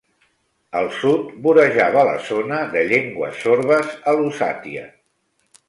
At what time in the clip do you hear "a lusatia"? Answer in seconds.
4.13-4.91